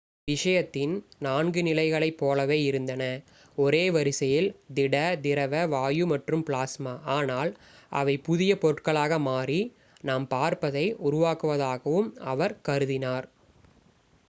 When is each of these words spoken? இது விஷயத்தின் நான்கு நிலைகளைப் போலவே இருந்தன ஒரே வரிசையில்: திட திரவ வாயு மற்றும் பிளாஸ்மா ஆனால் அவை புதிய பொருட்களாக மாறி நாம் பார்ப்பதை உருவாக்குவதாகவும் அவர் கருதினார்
இது 0.03 0.31
விஷயத்தின் 0.31 0.93
நான்கு 1.19 1.61
நிலைகளைப் 1.63 2.17
போலவே 2.17 2.55
இருந்தன 2.61 3.03
ஒரே 3.57 3.81
வரிசையில்: 3.89 4.47
திட 4.73 4.93
திரவ 5.21 5.59
வாயு 5.67 6.05
மற்றும் 6.05 6.45
பிளாஸ்மா 6.47 6.93
ஆனால் 7.15 7.51
அவை 7.91 8.15
புதிய 8.21 8.55
பொருட்களாக 8.57 9.19
மாறி 9.27 9.59
நாம் 10.03 10.25
பார்ப்பதை 10.27 10.85
உருவாக்குவதாகவும் 11.03 12.09
அவர் 12.31 12.55
கருதினார் 12.61 13.27